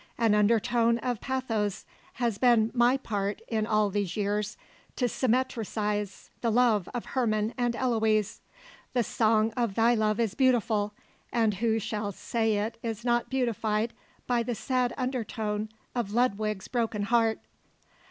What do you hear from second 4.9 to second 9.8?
to symmetrize the love of Herman and Eloise. The song of